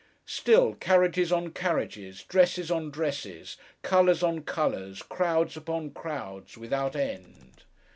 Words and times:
Still, 0.25 0.73
carriages 0.73 1.31
on 1.31 1.51
carriages, 1.51 2.23
dresses 2.23 2.71
on 2.71 2.89
dresses, 2.89 3.55
colours 3.83 4.23
on 4.23 4.41
colours, 4.41 5.03
crowds 5.03 5.55
upon 5.55 5.91
crowds, 5.91 6.57
without 6.57 6.95
end. 6.95 7.65